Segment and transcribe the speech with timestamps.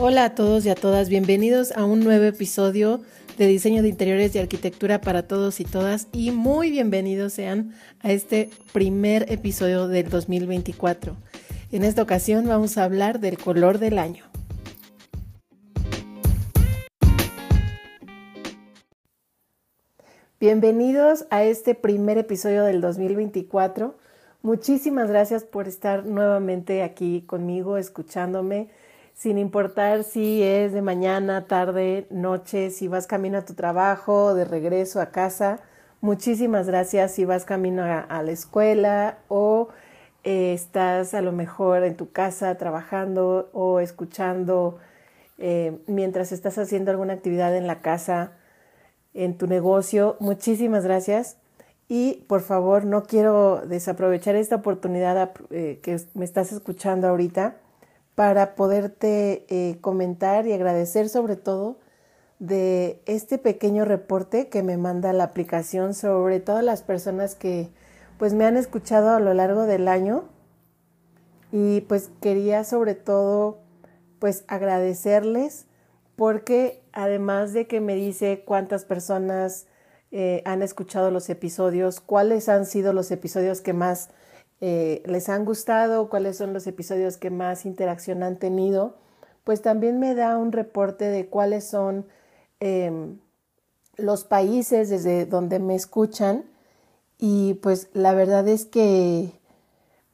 [0.00, 3.00] Hola a todos y a todas, bienvenidos a un nuevo episodio
[3.36, 8.12] de diseño de interiores y arquitectura para todos y todas y muy bienvenidos sean a
[8.12, 11.16] este primer episodio del 2024.
[11.72, 14.22] En esta ocasión vamos a hablar del color del año.
[20.38, 23.96] Bienvenidos a este primer episodio del 2024.
[24.42, 28.68] Muchísimas gracias por estar nuevamente aquí conmigo, escuchándome,
[29.18, 34.44] sin importar si es de mañana, tarde, noche, si vas camino a tu trabajo, de
[34.44, 35.58] regreso a casa.
[36.00, 39.70] Muchísimas gracias si vas camino a, la escuela o
[40.22, 44.78] eh, estás a lo mejor en tu casa trabajando o escuchando
[45.38, 48.34] eh, mientras estás haciendo alguna actividad en la casa
[49.14, 50.16] en tu negocio.
[50.20, 51.38] Muchísimas gracias.
[51.88, 57.56] Y por favor, no quiero desaprovechar esta oportunidad eh, que me estás escuchando ahorita
[58.18, 61.78] para poderte eh, comentar y agradecer sobre todo
[62.40, 67.68] de este pequeño reporte que me manda la aplicación sobre todas las personas que
[68.18, 70.24] pues me han escuchado a lo largo del año.
[71.52, 73.60] Y pues quería sobre todo
[74.18, 75.66] pues agradecerles
[76.16, 79.68] porque además de que me dice cuántas personas
[80.10, 84.10] eh, han escuchado los episodios, cuáles han sido los episodios que más
[84.60, 88.96] eh, les han gustado, cuáles son los episodios que más interacción han tenido,
[89.44, 92.06] pues también me da un reporte de cuáles son
[92.60, 93.18] em,
[93.96, 96.44] los países desde donde me escuchan.
[97.18, 99.32] Y pues la verdad es que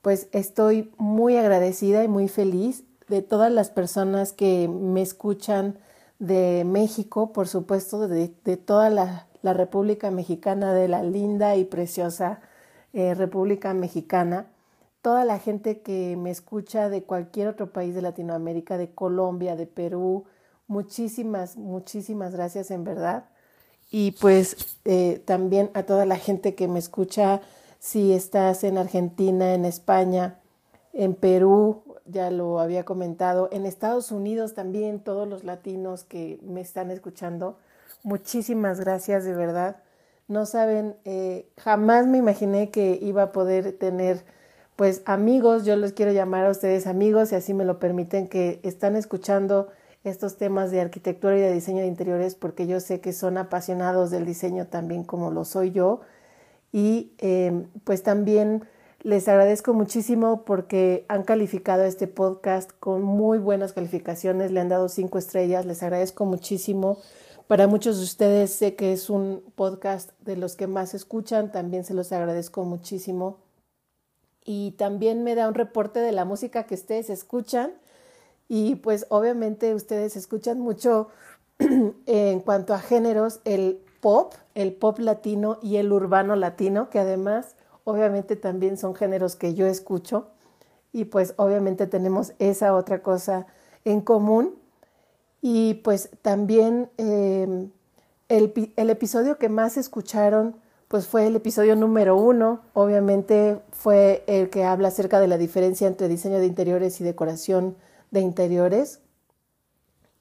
[0.02, 5.78] pues estoy muy agradecida y muy feliz de todas las personas que me escuchan
[6.18, 12.40] de México, por supuesto, de, toda la, República Mexicana, de la linda y preciosa
[12.94, 14.46] eh, República Mexicana,
[15.02, 19.66] toda la gente que me escucha de cualquier otro país de Latinoamérica, de Colombia, de
[19.66, 20.24] Perú,
[20.66, 23.24] muchísimas, muchísimas gracias en verdad.
[23.90, 27.42] Y pues eh, también a toda la gente que me escucha
[27.80, 30.40] si estás en Argentina, en España,
[30.92, 36.60] en Perú, ya lo había comentado, en Estados Unidos también, todos los latinos que me
[36.60, 37.58] están escuchando,
[38.02, 39.83] muchísimas gracias de verdad.
[40.26, 44.24] No saben, eh, jamás me imaginé que iba a poder tener
[44.76, 48.58] pues amigos, yo los quiero llamar a ustedes amigos y así me lo permiten, que
[48.64, 49.68] están escuchando
[50.02, 54.10] estos temas de arquitectura y de diseño de interiores porque yo sé que son apasionados
[54.10, 56.00] del diseño también como lo soy yo
[56.72, 58.64] y eh, pues también
[59.04, 64.88] les agradezco muchísimo porque han calificado este podcast con muy buenas calificaciones, le han dado
[64.88, 66.98] cinco estrellas, les agradezco muchísimo.
[67.46, 71.84] Para muchos de ustedes sé que es un podcast de los que más escuchan, también
[71.84, 73.38] se los agradezco muchísimo.
[74.44, 77.72] Y también me da un reporte de la música que ustedes escuchan.
[78.48, 81.08] Y pues obviamente ustedes escuchan mucho
[82.06, 87.56] en cuanto a géneros, el pop, el pop latino y el urbano latino, que además
[87.84, 90.28] obviamente también son géneros que yo escucho
[90.94, 93.46] y pues obviamente tenemos esa otra cosa
[93.84, 94.54] en común.
[95.46, 97.70] Y pues también em,
[98.30, 100.56] el, el, episodio que más escucharon
[100.88, 105.86] pues fue el episodio número uno, obviamente fue el que habla acerca de la diferencia
[105.86, 107.76] entre diseño de interiores y decoración
[108.10, 109.00] de interiores.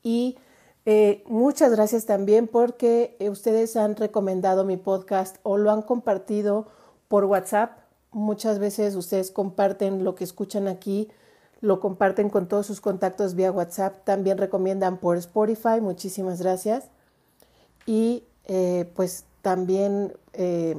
[0.02, 0.38] Y
[0.86, 6.68] eh, muchas gracias también porque ustedes han recomendado mi podcast o lo han compartido
[7.08, 7.78] por WhatsApp.
[8.12, 11.10] Muchas veces ustedes comparten lo que escuchan aquí,
[11.64, 14.04] lo comparten con todos sus contactos vía WhatsApp.
[14.04, 15.80] También recomiendan por Spotify.
[15.82, 16.90] Muchísimas gracias.
[17.86, 20.76] Y eh, pues también eh,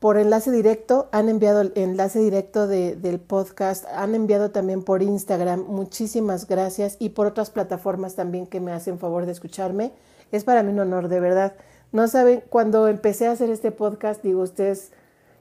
[0.00, 5.64] por enlace directo, han enviado el enlace directo del podcast, han enviado también por Instagram,
[5.66, 9.92] muchísimas gracias, y por otras plataformas también que me hacen favor de escucharme.
[10.30, 11.54] Es para mí un honor, de verdad.
[11.90, 14.92] No saben, cuando empecé a hacer este podcast, digo, ustedes,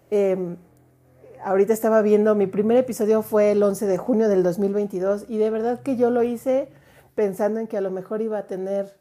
[0.09, 0.57] em,
[1.43, 5.49] ahorita estaba viendo, mi primer episodio fue el 11 de junio del 2022 y de
[5.49, 6.69] verdad que yo lo hice
[7.15, 8.97] pensando en que a lo mejor iba a tener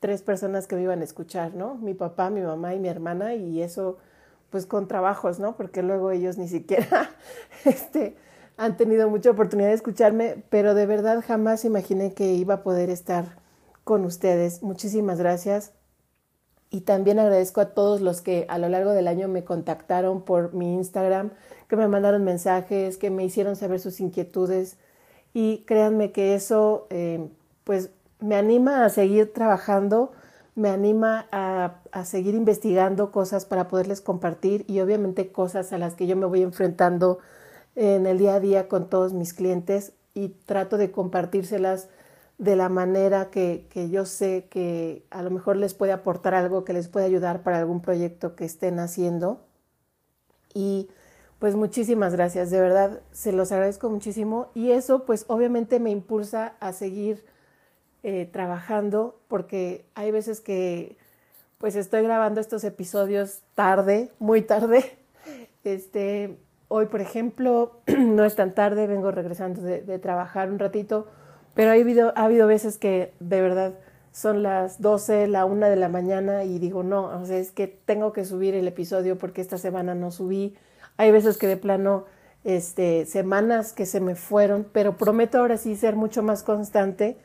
[0.00, 1.76] tres personas que me iban a escuchar, ¿no?
[1.76, 3.98] Mi papá, mi mamá y mi hermana y eso
[4.50, 5.56] pues con trabajos, ¿no?
[5.56, 7.10] Porque luego ellos ni siquiera
[7.64, 8.16] este,
[8.56, 12.90] han tenido mucha oportunidad de escucharme, pero de verdad jamás imaginé que iba a poder
[12.90, 13.38] estar
[13.84, 14.62] con ustedes.
[14.62, 15.72] Muchísimas gracias.
[16.68, 20.54] Y también agradezco a todos los que a lo largo del año me contactaron por
[20.54, 21.32] mi Instagram,
[21.72, 24.76] que me mandaron mensajes, que me hicieron saber sus inquietudes.
[25.32, 27.30] Y créanme que eso eh,
[27.64, 27.88] pues
[28.20, 30.12] me anima a seguir trabajando,
[30.54, 35.94] me anima a, a, seguir investigando cosas para poderles compartir y obviamente cosas a las
[35.94, 37.20] que yo me voy enfrentando
[37.74, 41.88] en el día a día con todos mis clientes y trato de compartírselas
[42.36, 46.66] de la manera que, que, yo sé que a lo mejor les puede aportar algo
[46.66, 49.40] que les puede ayudar para algún proyecto que estén haciendo.
[50.52, 50.90] Y
[51.42, 56.54] pues muchísimas gracias, de verdad se los agradezco muchísimo y eso pues obviamente me impulsa
[56.60, 57.24] a seguir
[58.04, 60.96] eh, trabajando porque hay veces que
[61.58, 64.84] pues estoy grabando estos episodios tarde, muy tarde.
[65.64, 71.08] Este, hoy, por ejemplo, no es tan tarde, vengo regresando de, trabajar un ratito,
[71.54, 73.74] pero ha habido, ha habido veces que de verdad
[74.12, 77.66] son las 12, la 1 de la mañana y digo, no, o sea, es que
[77.66, 80.56] tengo que subir el episodio porque esta semana no subí.
[80.96, 82.04] Hay veces que de plano,
[82.44, 87.16] este, semanas que se me fueron, pero prometo ahora sí ser mucho más constante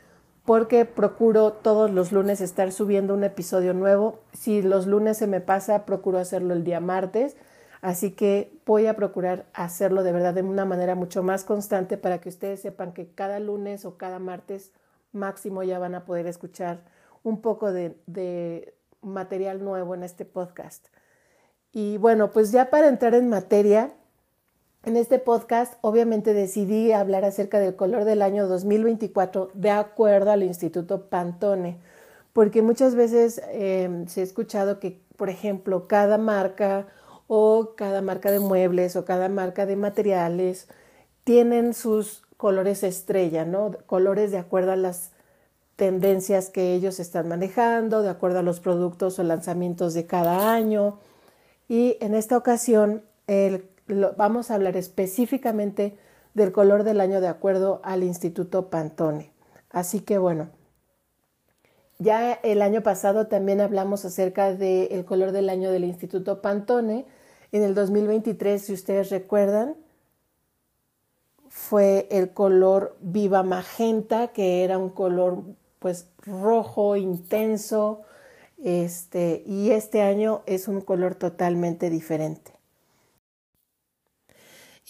[0.44, 4.20] porque procuro todos los lunes estar subiendo un episodio nuevo.
[4.32, 7.36] Si los lunes se me pasa, procuro hacerlo el día martes.
[7.82, 12.22] Así que voy a procurar hacerlo de verdad de una manera mucho más constante para
[12.22, 14.72] que ustedes sepan que cada lunes o cada martes
[15.12, 16.80] máximo ya van a poder escuchar
[17.22, 20.88] un poco de, de material nuevo en este podcast.
[21.72, 23.92] Y bueno, pues ya para entrar en materia,
[24.84, 30.42] en este podcast obviamente decidí hablar acerca del color del año 2024 de acuerdo al
[30.42, 31.78] Instituto Pantone,
[32.32, 36.86] porque muchas veces eh, se ha escuchado que, por ejemplo, cada marca
[37.26, 40.68] o cada marca de muebles o cada marca de materiales
[41.24, 43.72] tienen sus colores estrella, ¿no?
[43.86, 45.10] Colores de acuerdo a las
[45.76, 50.98] tendencias que ellos están manejando, de acuerdo a los productos o lanzamientos de cada año.
[51.68, 53.02] Y en esta ocasión,
[54.16, 55.98] vamos a hablar específicamente
[56.34, 59.32] del color del año de acuerdo al Instituto Pantone.
[59.70, 60.48] Así que bueno,
[61.98, 67.06] ya el año pasado también hablamos acerca del color del año del Instituto Pantone.
[67.52, 69.76] En el 2023, si ustedes recuerdan,
[71.48, 75.42] fue el color viva magenta, que era un color
[75.80, 78.02] pues rojo intenso,
[78.62, 82.52] este, y este año es un color totalmente diferente.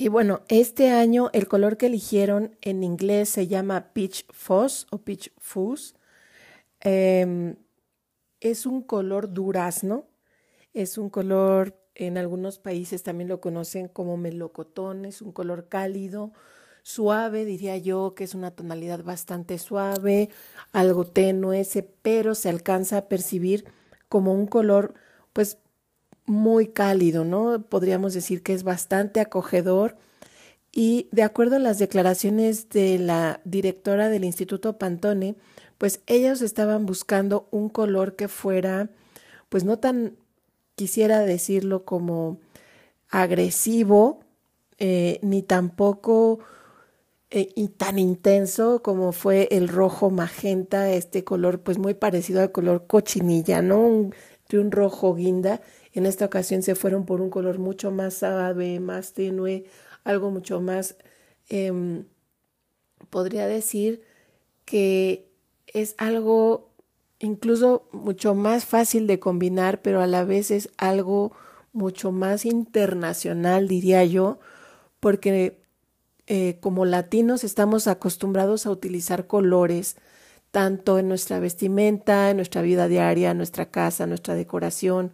[0.01, 4.99] Y bueno, este año el color que eligieron en inglés se llama Peach Fuzz o
[4.99, 5.95] Peach Fuzz.
[6.81, 7.57] Em,
[8.41, 10.07] es un color durazno,
[10.73, 16.33] es un color, en algunos países también lo conocen como melocotón, es un color cálido,
[16.89, 20.31] suave, diría yo, que es una tonalidad bastante suave,
[20.73, 21.67] algo tenue,
[22.01, 23.67] pero se alcanza a percibir
[24.09, 24.95] como un color,
[25.35, 25.59] pues
[26.25, 27.61] muy cálido, ¿no?
[27.61, 29.97] Podríamos decir que es bastante acogedor
[30.73, 35.37] y de acuerdo a las declaraciones de la directora del Instituto Pantone,
[35.77, 38.89] pues ellos estaban buscando un color que fuera,
[39.51, 40.17] pues no tan,
[40.75, 42.41] quisiera decirlo como
[43.11, 44.21] agresivo,
[44.79, 46.39] eh, ni tampoco
[47.31, 52.53] eh, y tan intenso como fue el rojo magenta, este color pues muy parecido al
[52.53, 54.11] color cochinilla, ¿no?
[54.49, 55.61] de un rojo guinda
[55.93, 59.65] en esta ocasión se fueron por un color mucho más suave, más tenue,
[60.05, 60.97] algo mucho más,
[61.49, 62.05] eh,
[63.11, 64.03] podría decir
[64.65, 65.29] que
[65.67, 66.71] es algo
[67.19, 71.33] incluso mucho más fácil de combinar, pero a la vez es algo
[71.73, 74.39] mucho más internacional, diría yo,
[75.01, 75.61] porque
[76.31, 79.97] eh, como latinos estamos acostumbrados a utilizar colores
[80.51, 85.13] tanto en nuestra vestimenta, en nuestra vida diaria, en nuestra casa, en nuestra decoración,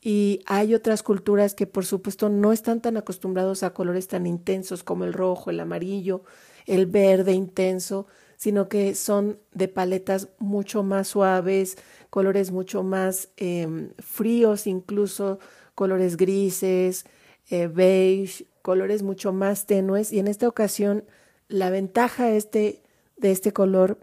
[0.00, 4.82] y hay otras culturas que por supuesto no están tan acostumbrados a colores tan intensos
[4.84, 6.22] como el rojo, el amarillo,
[6.66, 8.06] el verde intenso,
[8.36, 11.76] sino que son de paletas mucho más suaves,
[12.08, 15.38] colores mucho más eh, fríos, incluso
[15.74, 17.04] colores grises,
[17.50, 20.12] eh, beige, colores mucho más tenues.
[20.12, 21.04] Y en esta ocasión
[21.48, 22.82] la ventaja este,
[23.16, 23.98] de este color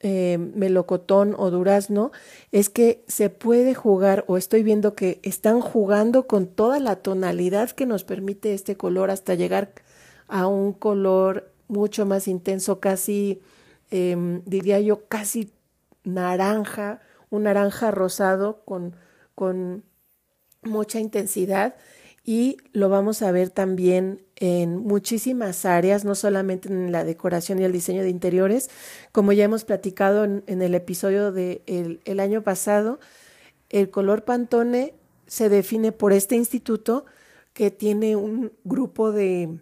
[0.00, 2.12] eh, melocotón o durazno
[2.52, 7.72] es que se puede jugar o estoy viendo que están jugando con toda la tonalidad
[7.72, 9.72] que nos permite este color hasta llegar
[10.28, 13.42] a un color mucho más intenso, casi,
[13.90, 15.50] em, diría yo, casi
[16.04, 18.94] naranja, un naranja rosado con,
[19.34, 19.82] con
[20.62, 21.74] mucha intensidad
[22.28, 27.64] y lo vamos a ver también en muchísimas áreas, no solamente en la decoración y
[27.64, 28.68] el diseño de interiores,
[29.12, 33.00] como ya hemos platicado en, el episodio del de el año pasado,
[33.70, 34.92] el color Pantone
[35.26, 37.06] se define por este instituto
[37.54, 39.60] que tiene un grupo de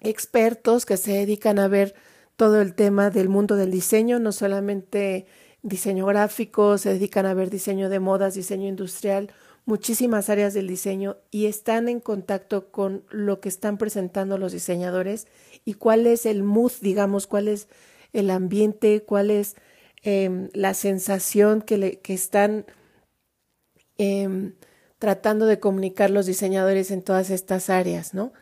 [0.00, 1.94] expertos que se dedican a ver
[2.36, 5.26] todo el tema del mundo del diseño, no solamente
[5.60, 9.30] diseño gráfico, se dedican a ver diseño de modas, diseño industrial,
[9.66, 15.26] muchísimas áreas del diseño y están en contacto con lo que están presentando los diseñadores
[15.64, 17.68] y cuál es el mood, digamos, cuál es
[18.12, 19.56] el ambiente, cuál es
[20.02, 22.64] em, la sensación que, le, que están
[23.98, 24.54] em,
[24.98, 28.32] tratando de comunicar los diseñadores en todas estas áreas, ¿no?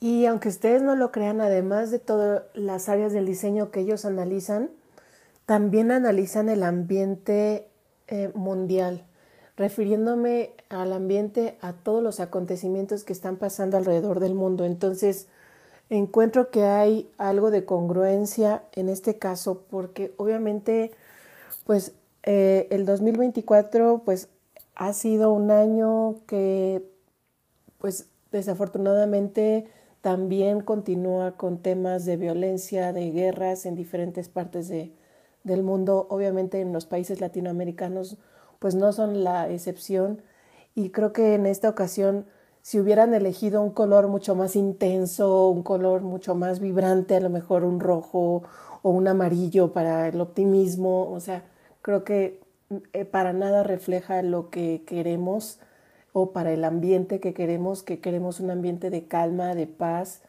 [0.00, 4.04] Y aunque ustedes no lo crean, además de todas las áreas del diseño que ellos
[4.04, 4.70] analizan,
[5.46, 7.69] también analizan el ambiente
[8.10, 9.04] eh, mundial,
[9.56, 14.64] refiriéndome al ambiente a todos los acontecimientos que están pasando alrededor del mundo.
[14.64, 15.28] Entonces,
[15.90, 20.92] encuentro que hay algo de congruencia en este caso, porque obviamente,
[21.64, 21.92] pues,
[22.24, 24.28] eh, el 2024, pues,
[24.74, 26.82] ha sido un año que,
[27.78, 29.66] pues, desafortunadamente,
[30.00, 34.92] también continúa con temas de violencia, de guerras en diferentes partes de,
[35.44, 36.06] del mundo.
[36.10, 38.18] Obviamente en los países latinoamericanos
[38.58, 40.22] pues no son la excepción
[40.74, 42.26] y creo que en esta ocasión
[42.62, 47.30] si hubieran elegido un color mucho más intenso, un color mucho más vibrante, a lo
[47.30, 48.42] mejor un rojo
[48.82, 51.44] o un amarillo para el optimismo, o sea,
[51.82, 52.40] creo que
[52.92, 55.58] eh, para nada refleja lo que queremos
[56.12, 60.22] o para el ambiente que queremos, que queremos un ambiente de calma, de paz.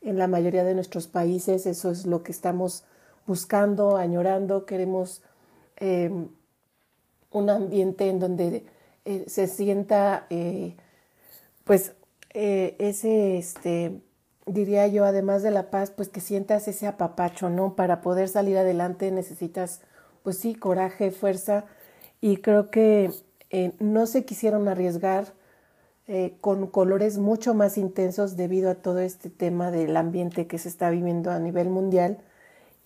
[0.00, 2.84] En la mayoría de nuestros países eso es lo que estamos
[3.26, 5.22] buscando, añorando, queremos
[5.76, 6.28] em,
[7.30, 8.66] un ambiente en donde
[9.04, 10.76] eh, se sienta, eh,
[11.64, 11.94] pues,
[12.34, 14.00] eh, ese, este,
[14.46, 17.74] diría yo, además de la paz, pues que sientas ese apapacho, ¿no?
[17.74, 19.80] Para poder salir adelante necesitas,
[20.22, 21.64] pues sí, coraje, fuerza,
[22.20, 23.10] y creo que
[23.50, 25.34] eh, no se quisieron arriesgar
[26.08, 30.68] eh, con colores mucho más intensos debido a todo este tema del ambiente que se
[30.68, 32.18] está viviendo a nivel mundial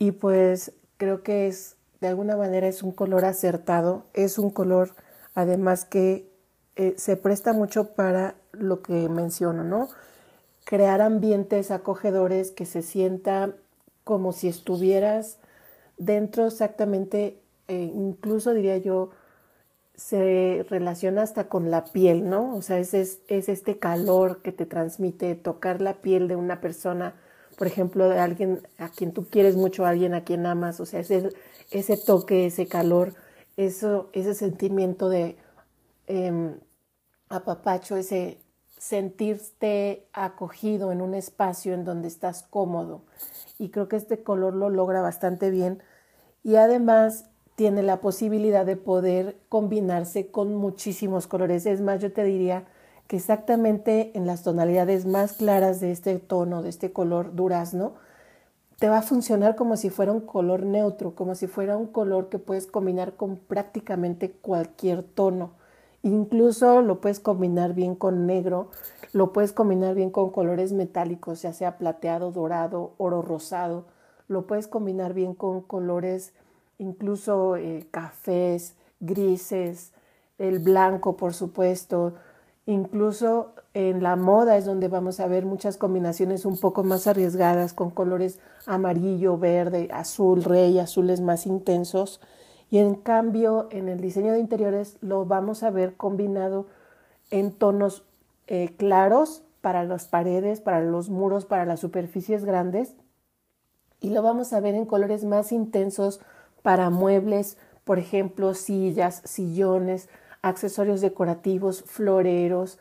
[0.01, 4.95] y pues creo que es de alguna manera es un color acertado, es un color
[5.35, 6.29] además que
[6.77, 9.89] eh, se presta mucho para lo que menciono, ¿no?
[10.65, 13.55] Crear ambientes acogedores que se sienta
[14.03, 15.39] como si estuvieras
[15.99, 17.39] dentro exactamente,
[17.69, 19.11] incluso diría yo,
[19.95, 22.57] se relaciona hasta con la piel, ¿no?
[22.57, 27.15] O sea, es, es, este calor que te transmite tocar la piel de una persona,
[27.57, 31.01] por ejemplo, de alguien a quien tú quieres mucho, alguien a quien amas, o sea,
[31.01, 31.31] ese,
[31.71, 33.15] ese toque, ese calor,
[33.57, 35.37] eso, ese sentimiento de
[36.07, 36.55] eh,
[37.29, 38.39] apapacho, ese
[38.79, 43.03] sentirte acogido en un espacio en donde estás cómodo.
[43.59, 45.83] Y creo que este color lo logra bastante bien.
[46.43, 47.27] Y además
[47.57, 51.67] tiene la posibilidad de poder combinarse con muchísimos colores.
[51.67, 52.65] Es más, yo te diría
[53.11, 57.95] que exactamente en las tonalidades más claras de este tono, de este color durazno,
[58.79, 62.29] te va a funcionar como si fuera un color neutro, como si fuera un color
[62.29, 65.51] que puedes combinar con prácticamente cualquier tono.
[66.05, 68.71] Incluso lo puedes combinar bien con negro,
[69.13, 73.87] lo puedes combinar bien con colores metálicos, ya sea plateado, dorado, oro rosado,
[74.29, 76.33] lo puedes combinar bien con colores
[76.79, 79.91] incluso eh, cafés, grises,
[80.39, 82.15] el blanco, por supuesto.
[82.71, 87.73] Incluso en la moda es donde vamos a ver muchas combinaciones un poco más arriesgadas
[87.73, 92.21] con colores amarillo, verde, azul, rey, azules más intensos.
[92.71, 96.67] Y en cambio, en el diseño de interiores lo vamos a ver combinado
[97.33, 98.05] en tonos
[98.47, 102.95] eh, claros para las paredes, para los muros, para las superficies grandes.
[104.01, 106.21] Y lo vamos a ver en colores más intensos
[106.63, 110.09] para muebles, por ejemplo, sillas, sillones,
[110.43, 112.79] accesorios decorativos, floreros.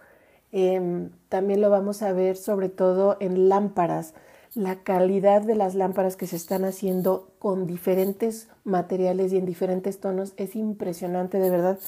[0.51, 4.13] Em, también lo vamos a ver sobre todo en lámparas.
[4.55, 9.99] La calidad de las lámparas que se están haciendo con diferentes materiales y en diferentes
[9.99, 11.79] tonos es impresionante, de verdad.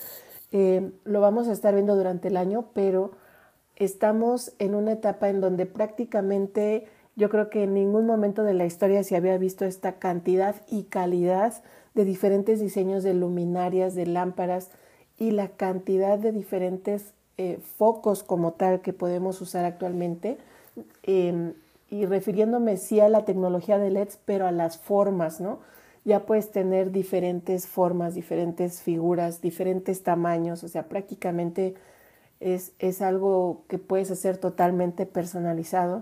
[0.51, 3.12] Em, lo vamos a estar viendo durante el año, pero
[3.78, 6.86] estamos en una etapa en donde prácticamente
[7.16, 10.84] yo creo que en ningún momento de la historia se había visto esta cantidad y
[10.84, 11.63] calidad
[11.94, 14.72] de diferentes diseños de luminarias, de lámparas
[15.22, 20.40] y la cantidad de diferentes eh, focos como tal que podemos usar actualmente.
[21.04, 21.54] Em,
[21.92, 25.60] y refiriéndome sí a la tecnología de LEDs, pero a las formas, ¿no?
[26.06, 31.75] Ya puedes tener diferentes formas, diferentes figuras, diferentes tamaños, o sea, prácticamente
[32.40, 36.01] es, es algo que puedes hacer totalmente personalizado.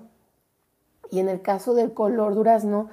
[1.11, 2.89] Y en el caso del color durazno,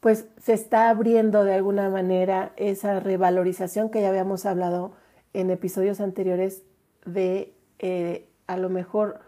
[0.00, 4.92] pues se está abriendo de alguna manera esa revalorización que ya habíamos hablado
[5.36, 6.62] en episodios anteriores
[7.04, 9.20] de eh, a lo mejor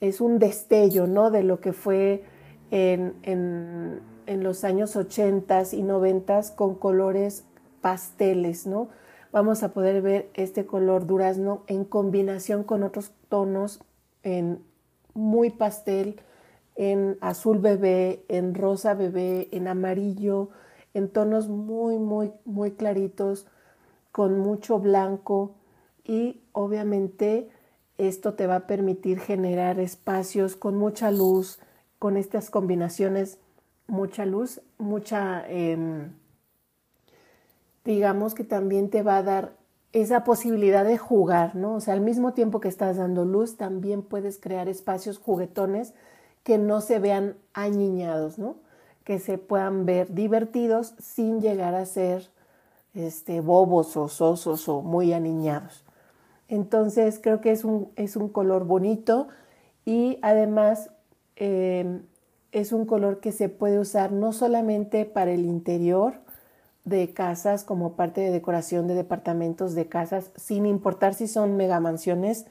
[0.00, 1.30] es un destello, ¿no?
[1.30, 2.24] De lo que fue
[2.72, 7.44] en, en, en los años 80 y 90 con colores
[7.80, 8.88] pasteles, ¿no?
[9.30, 13.84] Vamos a poder ver este color durazno en combinación con otros tonos
[14.24, 14.64] en
[15.14, 16.20] muy pastel,
[16.74, 20.50] en azul bebé, en rosa bebé, en amarillo,
[20.92, 23.46] en tonos muy, muy, muy claritos,
[24.12, 25.54] con mucho blanco
[26.04, 27.48] y obviamente
[27.98, 31.58] esto te va a permitir generar espacios con mucha luz,
[31.98, 33.38] con estas combinaciones,
[33.86, 36.12] mucha luz, mucha, em,
[37.84, 39.52] digamos que también te va a dar
[39.92, 41.74] esa posibilidad de jugar, ¿no?
[41.74, 45.92] O sea, al mismo tiempo que estás dando luz, también puedes crear espacios juguetones
[46.42, 48.56] que no se vean añiñados, ¿no?
[49.04, 52.30] Que se puedan ver divertidos sin llegar a ser
[52.94, 55.84] este, bobos o sosos o muy aniñados.
[56.48, 59.28] Entonces creo que es un, es un color bonito
[59.84, 60.90] y además
[61.36, 62.02] em,
[62.52, 66.20] es un color que se puede usar no solamente para el interior
[66.84, 72.46] de casas como parte de decoración de departamentos de casas, sin importar si son megamansiones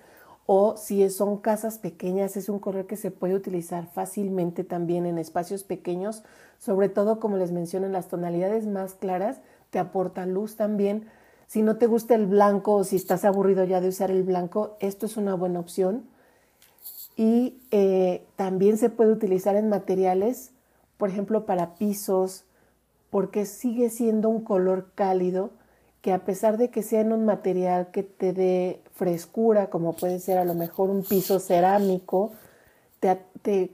[0.46, 5.18] o si son casas pequeñas, es un color que se puede utilizar fácilmente también en
[5.18, 6.24] espacios pequeños,
[6.58, 9.42] sobre todo como les menciono en las tonalidades más claras,
[9.72, 11.08] te aporta luz también.
[11.48, 14.78] Si no te gusta el blanco o si estás aburrido ya de usar el blanco,
[14.80, 16.04] esto es una buena opción.
[17.18, 20.52] Y eh, también se puede utilizar en materiales,
[20.98, 22.44] por ejemplo, para pisos,
[23.10, 25.50] porque sigue siendo un color cálido
[26.02, 30.20] que a pesar de que sea en un material que te dé frescura, como puede
[30.20, 32.32] ser a lo mejor un piso cerámico,
[33.00, 33.72] te, te,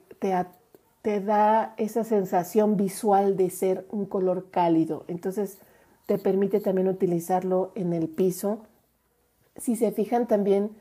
[1.01, 5.05] te da esa sensación visual de ser un color cálido.
[5.07, 5.57] Entonces,
[6.07, 8.59] te permite también utilizarlo en el piso.
[9.57, 10.71] Si se fijan también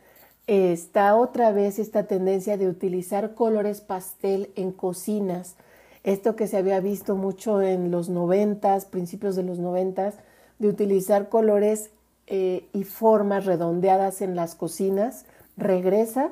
[0.47, 5.57] está otra vez esta tendencia de utilizar colores pastel en cocinas.
[6.05, 10.15] Esto que se había visto mucho en los noventas, principios de los noventas,
[10.61, 11.91] de utilizar colores
[12.29, 16.31] eh, y formas redondeadas en las cocinas, regresa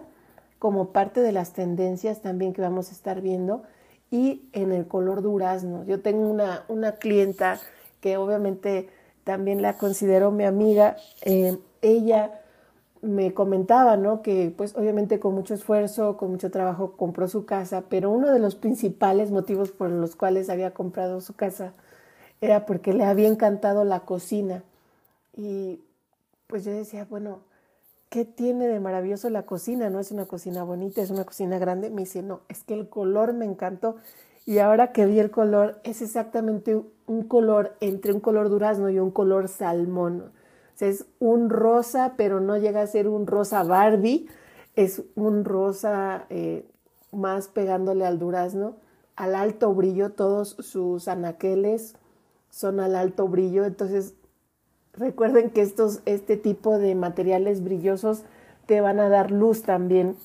[0.60, 3.64] como parte de las tendencias también que vamos a estar viendo
[4.12, 5.84] y en el color durazno.
[5.84, 7.60] Yo tengo una, una clienta
[8.04, 8.90] que obviamente
[9.24, 12.38] también la considero mi amiga, eh, ella
[13.00, 14.20] me comentaba, ¿no?
[14.20, 18.40] Que pues obviamente con mucho esfuerzo, con mucho trabajo compró su casa, pero uno de
[18.40, 21.72] los principales motivos por los cuales había comprado su casa
[22.42, 24.62] era porque le había encantado la cocina.
[25.34, 25.80] Y
[26.46, 27.38] pues yo decía, bueno,
[28.10, 29.88] ¿qué tiene de maravilloso la cocina?
[29.88, 31.88] No es una cocina bonita, es una cocina grande.
[31.88, 33.96] Me dice, no, es que el color me encantó.
[34.46, 38.98] Y ahora que vi el color, es exactamente un color entre un color durazno y
[38.98, 40.32] un color salmón.
[40.74, 44.28] O sea, es un rosa, pero no llega a ser un rosa Barbie,
[44.76, 46.66] es un rosa eh,
[47.12, 48.76] más pegándole al durazno,
[49.16, 51.94] al alto brillo, todos sus anaqueles
[52.50, 54.14] son al alto brillo, entonces
[54.92, 58.24] recuerden que estos, este tipo de materiales brillosos
[58.66, 60.16] te van a dar luz también.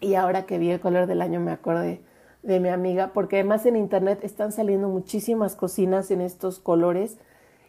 [0.00, 2.00] Y ahora que vi el color del año me acordé
[2.44, 7.16] de mi amiga, porque además en internet están saliendo muchísimas cocinas en estos colores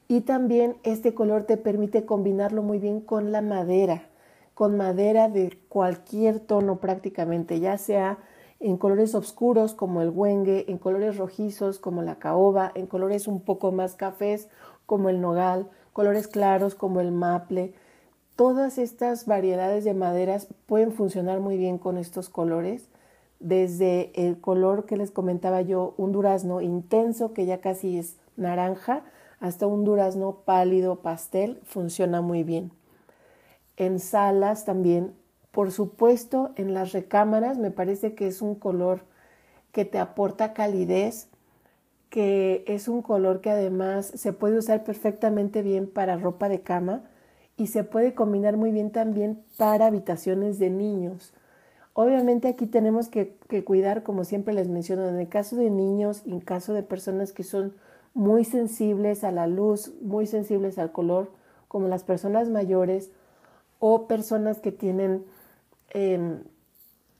[0.07, 4.09] y también este color te permite combinarlo muy bien con la madera,
[4.53, 8.19] con madera de cualquier tono prácticamente, ya sea
[8.59, 13.41] en colores oscuros como el huengue, en colores rojizos como la caoba, en colores un
[13.41, 14.49] poco más cafés
[14.85, 17.73] como el nogal, colores claros como el maple.
[18.35, 22.89] Todas estas variedades de maderas pueden funcionar muy bien con estos colores
[23.45, 29.03] desde el color que les comentaba yo, un durazno intenso que ya casi es naranja,
[29.39, 32.71] hasta un durazno pálido pastel, funciona muy bien.
[33.77, 35.13] En salas también,
[35.51, 39.01] por supuesto, en las recámaras me parece que es un color
[39.71, 41.27] que te aporta calidez,
[42.09, 47.03] que es un color que además se puede usar perfectamente bien para ropa de cama
[47.57, 51.31] y se puede combinar muy bien también para habitaciones de niños
[51.97, 56.41] Obviamente aquí tenemos que, cuidar, como siempre les menciono, en el caso de niños, en
[56.41, 57.73] caso de personas que son
[58.13, 61.31] muy sensibles a la luz, muy sensibles al color,
[61.69, 63.11] como las personas mayores
[63.79, 65.23] o personas que tienen
[65.91, 66.43] em,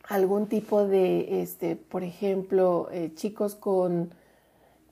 [0.09, 4.09] algún tipo de, este, por ejemplo, eh, chicos con,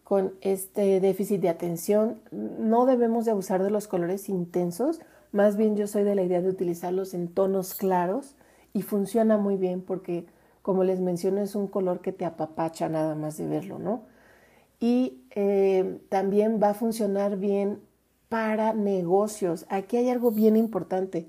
[0.05, 5.01] con este déficit de atención, no debemos de abusar de los colores intensos,
[5.33, 8.37] más bien yo soy de la idea de utilizarlos en tonos claros
[8.73, 10.25] y funciona muy bien porque,
[10.61, 14.03] como les menciono, es un color que te apapacha nada más de verlo, ¿no?
[14.79, 17.79] Y eh, también va a funcionar bien
[18.29, 19.65] para negocios.
[19.69, 21.27] Aquí hay algo bien importante.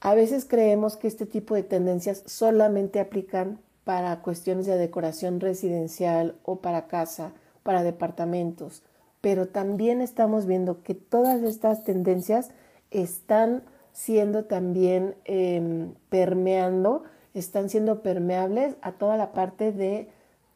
[0.00, 6.36] A veces creemos que este tipo de tendencias solamente aplican para cuestiones de decoración residencial
[6.42, 7.32] o para casa,
[7.62, 8.82] para departamentos,
[9.20, 12.50] pero también estamos viendo que todas estas tendencias
[12.90, 13.62] están
[13.94, 20.08] siendo también em, permeando están siendo permeables a toda la parte de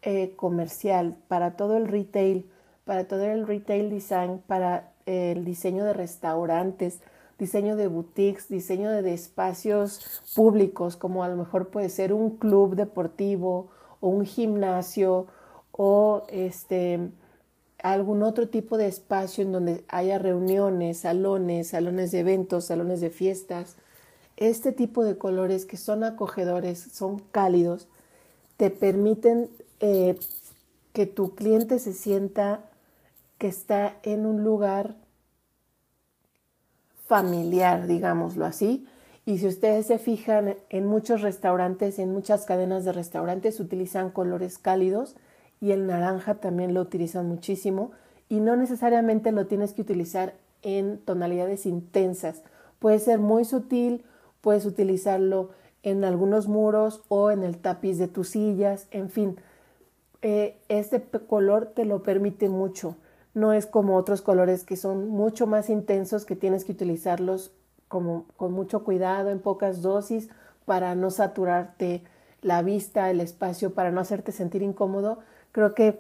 [0.03, 2.49] eh, comercial, para todo el retail,
[2.85, 7.01] para todo el retail design, para el diseño de restaurantes,
[7.39, 12.75] diseño de boutiques, diseño de espacios públicos, como a lo mejor puede ser un club
[12.77, 13.69] deportivo
[14.01, 15.27] o un gimnasio
[15.73, 17.11] o este
[17.83, 23.11] algún otro tipo de espacio en donde haya reuniones, salones, salones de eventos, salones de
[23.11, 23.77] fiestas.
[24.37, 27.89] Este tipo de colores que son acogedores, son cálidos,
[28.57, 30.19] te permiten eh,
[30.93, 32.61] que tu cliente se sienta
[33.39, 34.97] que está en un lugar
[37.07, 38.87] familiar, digámoslo así.
[39.25, 44.59] Y si ustedes se fijan, en muchos restaurantes, en muchas cadenas de restaurantes utilizan colores
[44.59, 45.15] cálidos
[45.61, 47.91] y el naranja también lo utilizan muchísimo
[48.29, 52.43] y no necesariamente lo tienes que utilizar en tonalidades intensas.
[52.79, 54.05] Puede ser muy sutil,
[54.41, 55.51] puedes utilizarlo
[55.83, 59.37] en algunos muros o en el tapiz de tus sillas, en fin.
[60.23, 62.97] Eh, este color te lo permite mucho.
[63.35, 67.53] No es como otros colores que son mucho más intensos que tienes que utilizarlos
[67.87, 70.29] como, con mucho cuidado, en pocas dosis,
[70.65, 72.03] para no saturarte
[72.43, 75.21] la vista, el espacio, para no hacerte sentir incómodo.
[75.59, 75.99] Creo que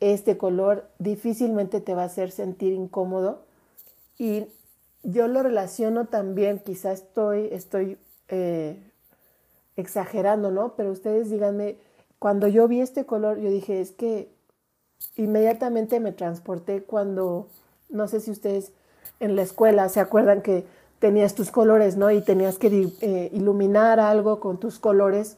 [0.00, 3.44] este color difícilmente te va a hacer sentir incómodo
[4.18, 4.46] y
[5.04, 8.76] yo lo relaciono también, quizás estoy, estoy eh,
[9.76, 10.74] exagerando, ¿no?
[10.74, 11.76] Pero ustedes díganme,
[12.18, 14.32] cuando yo vi este color, yo dije, es que
[15.14, 17.46] inmediatamente me transporté cuando,
[17.90, 18.72] no sé si ustedes
[19.20, 20.64] en la escuela se acuerdan que
[20.98, 22.10] tenías tus colores, ¿no?
[22.10, 25.36] Y tenías que eh, iluminar algo con tus colores.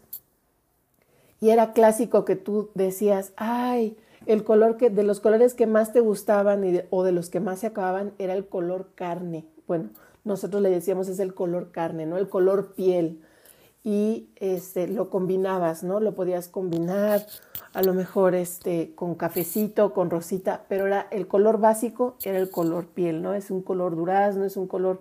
[1.41, 5.93] Y era clásico que tú decías, ay, el color que, de los colores que más
[5.93, 9.47] te gustaban y o de los que más se acababan era el color carne.
[9.67, 9.91] Bueno,
[10.25, 12.19] nosotros le decíamos es el color carne, ¿no?
[12.19, 13.23] El color piel.
[13.83, 16.01] Y este, lo combinabas, ¿no?
[16.01, 17.25] Lo podías combinar
[17.73, 22.51] a lo mejor este, con cafecito, con rosita, pero era, el color básico era el
[22.51, 23.33] color piel, ¿no?
[23.33, 25.01] Es un color durazno, es un color,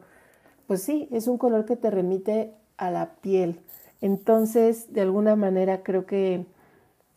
[0.67, 3.59] pues sí, es un color que te remite a la piel.
[4.01, 6.45] Entonces, de alguna manera creo que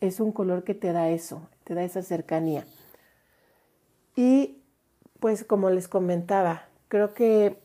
[0.01, 2.65] es un color que te da eso, te da esa cercanía.
[4.15, 4.57] Y
[5.19, 7.57] pues como les comentaba, creo que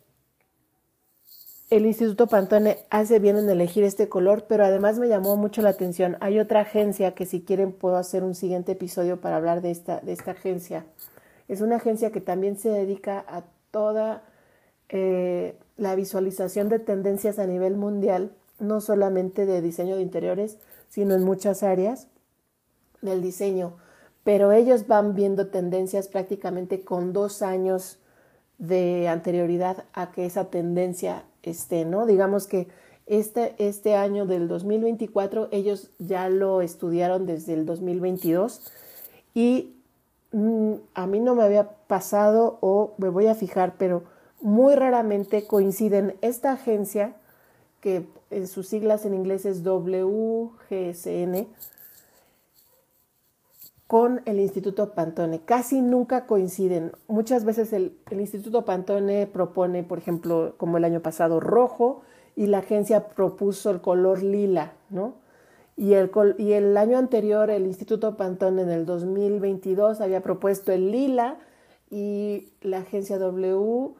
[1.70, 5.70] el Instituto Pantone hace bien en elegir este color, pero además me llamó mucho la
[5.70, 6.16] atención.
[6.20, 10.00] Hay otra agencia que si quieren puedo hacer un siguiente episodio para hablar de esta,
[10.00, 10.86] de esta agencia.
[11.46, 14.22] Es una agencia que también se dedica a toda
[14.88, 21.14] eh, la visualización de tendencias a nivel mundial, no solamente de diseño de interiores, sino
[21.14, 22.08] en muchas áreas
[23.02, 23.76] del diseño.
[24.24, 27.98] Pero ellos van viendo tendencias prácticamente con dos años
[28.58, 32.06] de anterioridad a que esa tendencia esté, ¿no?
[32.06, 32.68] Digamos que
[33.06, 38.70] este, este año del 2024 ellos ya lo estudiaron desde el 2022
[39.32, 39.76] y
[40.32, 44.02] mm, a mí no me había pasado o me voy a fijar, pero
[44.40, 47.14] muy raramente coinciden esta agencia,
[47.80, 51.46] que en sus siglas en inglés es WGSN,
[53.88, 55.40] con el Instituto Pantone.
[55.40, 56.92] Casi nunca coinciden.
[57.08, 62.02] Muchas veces el, Instituto Pantone propone, por ejemplo, como el año pasado, rojo
[62.36, 65.14] y la agencia propuso el color lila, ¿no?
[65.74, 70.90] Y el, y el año anterior el Instituto Pantone en el 2022 había propuesto el
[70.92, 71.38] lila
[71.90, 73.96] y la agencia WGSN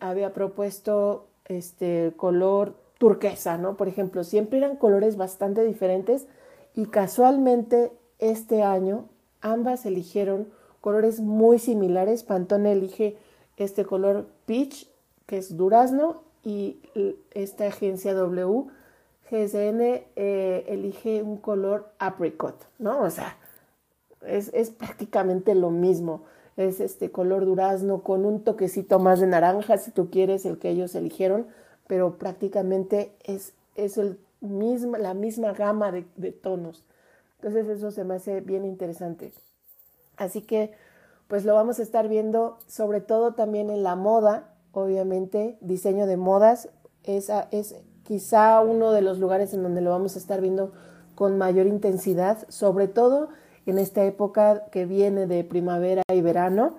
[0.00, 3.76] había propuesto este color turquesa, ¿no?
[3.76, 6.26] Por ejemplo, siempre eran colores bastante diferentes
[6.74, 9.06] y casualmente este año
[9.40, 10.48] ambas eligieron
[10.80, 12.22] colores muy similares.
[12.22, 13.16] Pantone elige
[13.56, 14.88] este color peach,
[15.26, 16.78] que es durazno, y
[17.32, 18.66] esta agencia W,
[19.28, 19.80] GSN,
[20.14, 23.02] eh, elige un color apricot, ¿no?
[23.02, 23.36] O sea,
[24.24, 26.22] es, es, prácticamente lo mismo.
[26.56, 30.70] Es este color durazno con un toquecito más de naranja, si tú quieres, el que
[30.70, 31.46] ellos eligieron,
[31.86, 36.84] pero prácticamente es, es el mismo, la misma gama de, tonos.
[37.38, 39.32] Entonces eso se me hace bien interesante.
[40.16, 40.72] Así que
[41.28, 46.16] pues lo vamos a estar viendo sobre todo también en la moda, obviamente, diseño de
[46.16, 46.68] modas.
[47.04, 50.72] Esa es quizá uno de los lugares en donde lo vamos a estar viendo
[51.14, 53.28] con mayor intensidad, sobre todo
[53.66, 56.78] en esta época que viene de primavera y verano.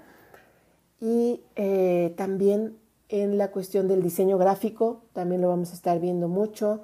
[1.00, 2.78] Y eh, también
[3.10, 6.82] en la cuestión del diseño gráfico, también lo vamos a estar viendo mucho,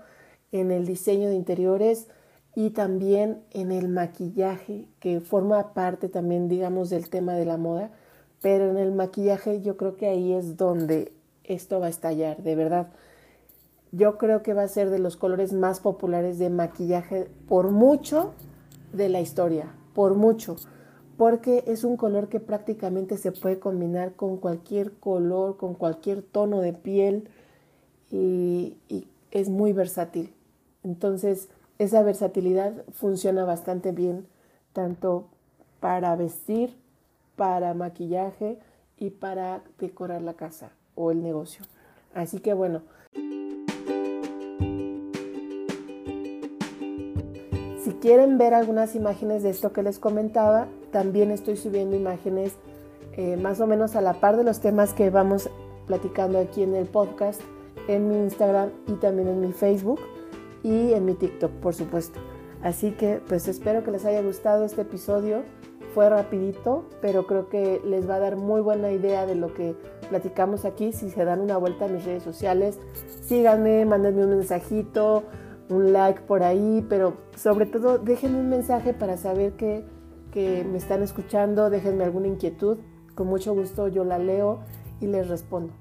[0.51, 2.07] en el diseño de interiores,
[2.55, 7.91] y también en el maquillaje, que forma parte también, digamos, del tema de la moda,
[8.41, 11.11] pero en el maquillaje yo creo que ahí es donde
[11.43, 12.87] esto va a estallar, de verdad.
[13.91, 18.33] yo creo que va a ser de los colores más populares de maquillaje por mucho
[18.91, 20.55] de la historia, por mucho,
[21.17, 26.61] porque es un color que prácticamente se puede combinar con cualquier color, con cualquier tono
[26.61, 27.29] de piel
[28.11, 28.77] y,
[29.31, 30.31] es muy versátil.
[30.83, 34.27] Entonces, esa versatilidad funciona bastante bien,
[34.73, 35.25] tanto
[35.79, 36.75] para vestir,
[37.35, 38.59] para maquillaje
[38.99, 41.65] y para decorar la casa o el negocio.
[42.13, 42.83] Así que bueno,
[48.03, 52.51] quieren ver algunas imágenes de esto que les comentaba, también estoy subiendo imágenes
[53.15, 55.49] eh, más o menos a la par de los temas que vamos
[55.87, 57.39] platicando aquí en el podcast,
[57.87, 60.01] en mi Instagram y también en mi Facebook
[60.63, 62.19] y en mi TikTok, por supuesto.
[62.61, 65.43] Así que pues espero que les haya gustado este episodio.
[65.93, 69.77] Fue rapidito, pero creo que les va a dar muy buena idea de lo que
[70.09, 70.91] platicamos aquí.
[70.91, 72.79] Si se dan una vuelta a mis redes sociales,
[73.21, 75.23] síganme, mándenme un mensajito,
[75.69, 79.85] un like por ahí, pero sobre todo déjenme un mensaje para saber que,
[80.31, 82.77] que me están escuchando, déjenme alguna inquietud,
[83.15, 84.59] con mucho gusto yo la leo
[84.99, 85.73] y les respondo.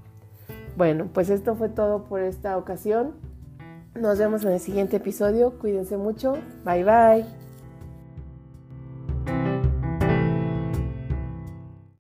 [0.77, 3.13] Bueno, pues esto fue todo por esta ocasión.
[3.95, 5.59] Nos vemos en el siguiente episodio.
[5.59, 6.35] Cuídense mucho.
[6.65, 7.42] Bye bye.